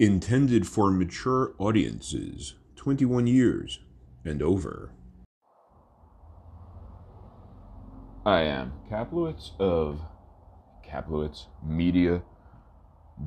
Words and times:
Intended 0.00 0.66
for 0.66 0.90
mature 0.90 1.54
audiences, 1.58 2.54
21 2.76 3.26
years 3.26 3.80
and 4.24 4.40
over. 4.40 4.92
I 8.24 8.44
am 8.44 8.72
Kaplowitz 8.90 9.50
of 9.60 10.00
Kaplowitz 10.88 11.48
Media, 11.62 12.22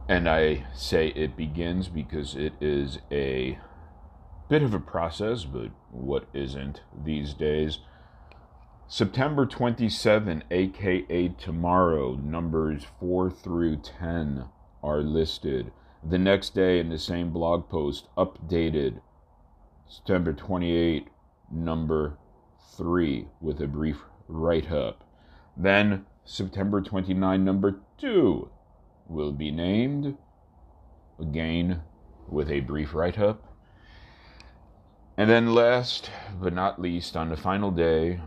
And 0.07 0.29
I 0.29 0.65
say 0.73 1.09
it 1.09 1.35
begins 1.37 1.87
because 1.87 2.35
it 2.35 2.53
is 2.59 2.97
a 3.11 3.59
bit 4.51 4.63
of 4.63 4.73
a 4.73 4.79
process, 4.79 5.45
but 5.45 5.71
what 5.91 6.27
isn't 6.33 6.81
these 7.05 7.33
days? 7.33 7.79
September 8.85 9.45
27, 9.45 10.43
aka 10.51 11.29
tomorrow, 11.29 12.15
numbers 12.15 12.85
4 12.99 13.31
through 13.31 13.77
10 13.77 14.43
are 14.83 14.99
listed. 14.99 15.71
The 16.03 16.17
next 16.17 16.53
day, 16.53 16.81
in 16.81 16.89
the 16.89 16.97
same 16.97 17.31
blog 17.31 17.69
post, 17.69 18.09
updated 18.17 18.99
September 19.87 20.33
28, 20.33 21.07
number 21.49 22.17
3, 22.75 23.27
with 23.39 23.61
a 23.61 23.67
brief 23.67 24.01
write 24.27 24.69
up. 24.69 25.05
Then, 25.55 26.05
September 26.25 26.81
29, 26.81 27.45
number 27.45 27.79
2 27.99 28.49
will 29.07 29.31
be 29.31 29.49
named, 29.49 30.17
again 31.17 31.83
with 32.27 32.51
a 32.51 32.59
brief 32.59 32.93
write 32.93 33.17
up. 33.17 33.50
And 35.17 35.29
then, 35.29 35.53
last 35.53 36.09
but 36.41 36.53
not 36.53 36.81
least, 36.81 37.15
on 37.15 37.29
the 37.29 37.37
final 37.37 37.71
day 37.71 38.19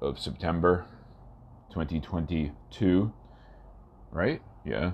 of 0.00 0.18
September 0.18 0.86
2022, 1.70 3.12
right? 4.10 4.42
Yeah. 4.64 4.92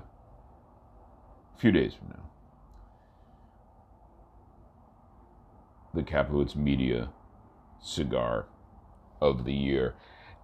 A 1.55 1.59
few 1.59 1.71
days 1.71 1.93
from 1.93 2.09
now. 2.09 2.29
the 5.93 6.03
Kaplowitz 6.03 6.55
Media 6.55 7.09
Cigar 7.81 8.45
of 9.21 9.45
the 9.45 9.53
Year. 9.53 9.95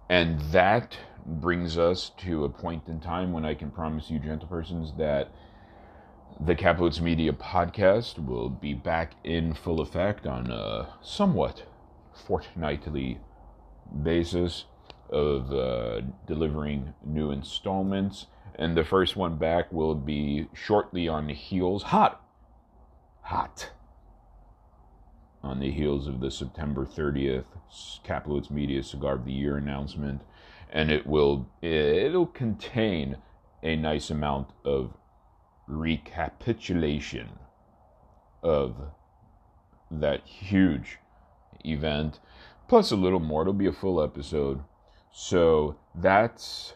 And 0.08 0.40
that 0.52 0.98
brings 1.24 1.76
us 1.76 2.10
to 2.18 2.44
a 2.44 2.48
point 2.48 2.84
in 2.86 3.00
time 3.00 3.32
when 3.32 3.44
I 3.44 3.54
can 3.54 3.70
promise 3.70 4.10
you, 4.10 4.18
gentlepersons, 4.18 4.96
that 4.98 5.30
the 6.38 6.54
Kaplowitz 6.54 7.00
Media 7.00 7.32
podcast 7.32 8.24
will 8.24 8.50
be 8.50 8.74
back 8.74 9.12
in 9.24 9.54
full 9.54 9.80
effect 9.80 10.26
on 10.26 10.50
a 10.50 10.88
somewhat 11.02 11.64
fortnightly 12.12 13.18
basis 14.02 14.66
of 15.08 15.52
uh, 15.52 16.02
delivering 16.26 16.92
new 17.04 17.30
installments. 17.30 18.26
And 18.54 18.76
the 18.76 18.84
first 18.84 19.16
one 19.16 19.36
back 19.36 19.72
will 19.72 19.94
be 19.94 20.48
shortly 20.52 21.08
on 21.08 21.26
the 21.26 21.34
heels, 21.34 21.84
hot, 21.84 22.22
hot 23.22 23.70
on 25.42 25.60
the 25.60 25.70
heels 25.70 26.06
of 26.06 26.20
the 26.20 26.30
September 26.30 26.84
30th 26.84 27.44
Kaplowitz 28.04 28.50
Media 28.50 28.82
Cigar 28.82 29.14
of 29.14 29.24
the 29.24 29.32
Year 29.32 29.56
announcement, 29.56 30.22
and 30.70 30.90
it 30.90 31.06
will 31.06 31.48
it'll 31.62 32.26
contain 32.26 33.16
a 33.62 33.76
nice 33.76 34.10
amount 34.10 34.48
of 34.64 34.92
recapitulation 35.66 37.38
of 38.42 38.76
that 39.90 40.24
huge 40.26 40.98
event, 41.64 42.20
plus 42.68 42.90
a 42.90 42.96
little 42.96 43.20
more. 43.20 43.42
It'll 43.42 43.52
be 43.52 43.66
a 43.66 43.72
full 43.72 44.02
episode. 44.02 44.62
So 45.12 45.76
that's 45.94 46.74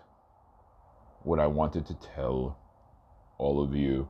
what 1.23 1.39
I 1.39 1.47
wanted 1.47 1.87
to 1.87 1.95
tell 1.95 2.59
all 3.39 3.62
of 3.62 3.75
you 3.75 4.09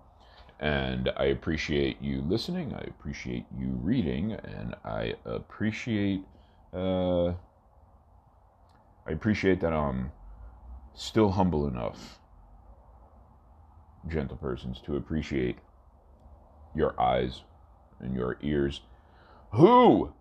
and 0.61 1.11
I 1.17 1.25
appreciate 1.25 2.03
you 2.03 2.21
listening. 2.21 2.75
I 2.75 2.83
appreciate 2.83 3.47
you 3.59 3.69
reading, 3.83 4.33
and 4.33 4.77
I 4.85 5.15
appreciate 5.25 6.23
uh, 6.75 7.29
I 7.29 9.13
appreciate 9.13 9.61
that 9.63 9.73
I'm 9.73 10.13
still 10.95 11.31
humble 11.31 11.67
enough, 11.67 12.20
gentle 14.09 14.37
persons, 14.37 14.81
to 14.87 14.97
appreciate 14.97 15.59
your 16.75 16.99
eyes 17.01 17.43
and 18.01 18.15
your 18.15 18.37
ears. 18.43 18.81
Who? 19.53 20.13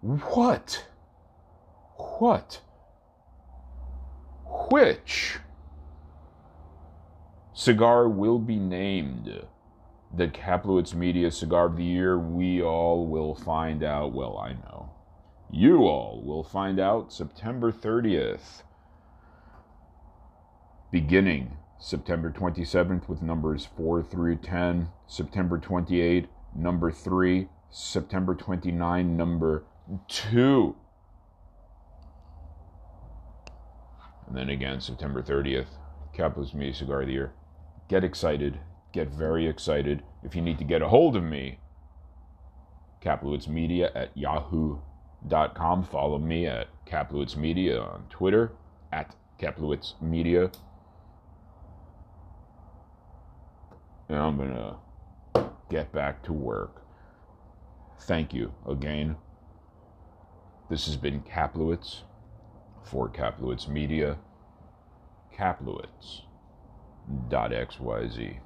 What? 0.00 0.86
What? 1.96 2.60
Which? 4.70 5.38
cigar 7.58 8.08
will 8.08 8.38
be 8.38 8.56
named 8.56 9.42
the 10.16 10.28
Kaplowitz 10.28 10.94
Media 10.94 11.30
Cigar 11.30 11.66
of 11.66 11.76
the 11.76 11.84
Year. 11.84 12.16
We 12.16 12.62
all 12.62 13.06
will 13.06 13.34
find 13.34 13.82
out. 13.82 14.12
Well, 14.12 14.38
I 14.38 14.52
know. 14.52 14.90
You 15.50 15.78
all 15.80 16.22
will 16.24 16.44
find 16.44 16.78
out 16.78 17.12
September 17.12 17.72
30th. 17.72 18.62
Beginning 20.92 21.56
September 21.78 22.30
27th 22.30 23.08
with 23.08 23.22
numbers 23.22 23.68
4 23.76 24.02
through 24.02 24.36
10, 24.36 24.88
September 25.06 25.58
28, 25.58 26.26
number 26.54 26.90
3, 26.90 27.48
September 27.70 28.34
29, 28.34 29.16
number 29.16 29.64
2. 30.08 30.76
And 34.26 34.36
then 34.36 34.50
again, 34.50 34.80
September 34.80 35.22
30th, 35.22 35.68
Kaplowitz 36.14 36.52
Media 36.52 36.74
Cigar 36.74 37.02
of 37.02 37.06
the 37.06 37.14
Year 37.14 37.32
get 37.88 38.04
excited, 38.04 38.60
get 38.92 39.08
very 39.08 39.48
excited. 39.48 40.02
If 40.22 40.36
you 40.36 40.42
need 40.42 40.58
to 40.58 40.64
get 40.64 40.82
a 40.82 40.88
hold 40.88 41.16
of 41.16 41.24
me, 41.24 41.58
Media 43.48 43.90
at 43.94 44.16
yahoo.com. 44.16 45.84
Follow 45.84 46.18
me 46.18 46.46
at 46.46 46.68
Kaplowitz 46.86 47.36
Media 47.36 47.80
on 47.80 48.04
Twitter, 48.10 48.52
at 48.92 49.14
Kaplowitz 49.40 50.00
Media. 50.02 50.50
And 54.08 54.18
I'm 54.18 54.38
to 54.54 55.50
get 55.70 55.92
back 55.92 56.22
to 56.24 56.32
work. 56.32 56.82
Thank 58.00 58.32
you 58.32 58.54
again. 58.66 59.16
This 60.70 60.86
has 60.86 60.96
been 60.96 61.20
Kaplowitz 61.20 62.02
for 62.84 63.08
Kaplowitz 63.08 63.68
Media. 63.68 64.18
Kaplowitz 65.36 66.22
dot 67.28 67.52
xyz 67.52 68.38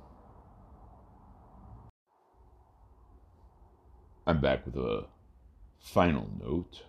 I'm 4.27 4.41
back 4.41 4.65
with 4.65 4.77
a 4.77 5.07
final 5.81 6.31
note 6.41 6.85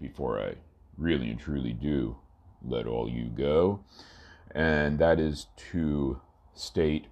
before 0.00 0.40
I 0.40 0.54
really 0.96 1.30
and 1.30 1.40
truly 1.40 1.72
do 1.72 2.16
let 2.62 2.86
all 2.86 3.08
you 3.08 3.26
go, 3.26 3.84
and 4.50 4.98
that 4.98 5.18
is 5.20 5.46
to 5.70 6.20
state 6.52 7.06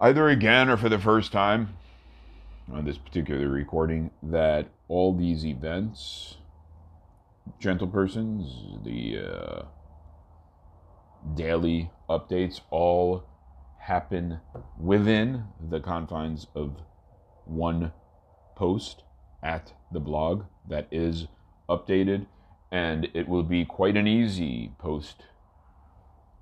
either 0.00 0.28
again 0.28 0.68
or 0.68 0.76
for 0.76 0.88
the 0.88 0.98
first 0.98 1.32
time 1.32 1.76
on 2.72 2.84
this 2.84 2.98
particular 2.98 3.48
recording 3.48 4.10
that 4.22 4.68
all 4.88 5.12
these 5.12 5.44
events, 5.44 6.36
gentle 7.58 7.88
persons, 7.88 8.84
the 8.84 9.18
uh, 9.18 9.62
daily 11.34 11.90
updates, 12.08 12.60
all 12.70 13.24
happen 13.80 14.40
within 14.78 15.44
the 15.70 15.80
confines 15.80 16.46
of 16.54 16.76
one 17.44 17.92
post 18.54 19.02
at 19.42 19.72
the 19.92 20.00
blog 20.00 20.44
that 20.68 20.86
is 20.90 21.26
updated, 21.68 22.26
and 22.70 23.08
it 23.14 23.26
will 23.26 23.42
be 23.42 23.64
quite 23.64 23.96
an 23.96 24.06
easy 24.06 24.72
post 24.78 25.24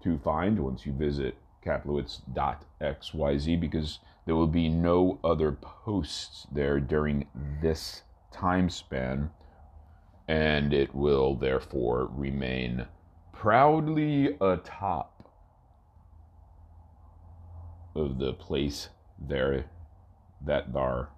to 0.03 0.19
find 0.19 0.58
once 0.58 0.85
you 0.85 0.93
visit 0.93 1.37
kaplowitz.xyz 1.66 3.60
because 3.60 3.98
there 4.24 4.34
will 4.34 4.46
be 4.46 4.68
no 4.68 5.18
other 5.24 5.52
posts 5.52 6.46
there 6.52 6.80
during 6.80 7.26
this 7.60 8.02
time 8.32 8.68
span, 8.70 9.30
and 10.28 10.72
it 10.72 10.94
will 10.94 11.34
therefore 11.34 12.08
remain 12.12 12.86
proudly 13.32 14.36
atop 14.40 15.30
of 17.94 18.19
the 18.19 18.32
place 18.32 18.88
there, 19.19 19.64
that 20.44 20.72
there 20.72 21.08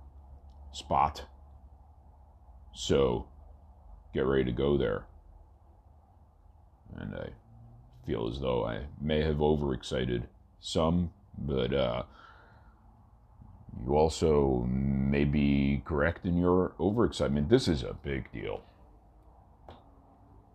spot. 0.73 1.25
So 2.75 3.27
get 4.15 4.27
ready 4.27 4.45
to 4.45 4.53
go 4.53 4.77
there. 4.77 5.05
And 6.97 7.15
I 7.15 7.31
feel 8.07 8.29
as 8.29 8.39
though 8.41 8.65
I 8.65 8.87
may 9.01 9.23
have 9.23 9.43
overexcited 9.43 10.29
some, 10.61 11.11
but 11.37 11.73
uh, 11.73 12.03
you 13.85 13.97
also 13.97 14.67
may 14.69 15.25
be 15.25 15.83
correct 15.85 16.25
in 16.25 16.37
your 16.37 16.73
overexcitement. 16.79 17.49
This 17.49 17.69
is 17.69 17.83
a 17.83 17.95
big 17.95 18.31
deal. 18.33 18.63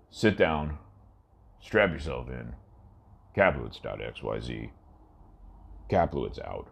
Sit 0.10 0.38
down, 0.38 0.78
strap 1.62 1.92
yourself 1.92 2.30
in. 2.30 2.54
Kaplowitz.xyz. 3.36 4.70
Kaplowitz 5.90 6.40
out. 6.46 6.68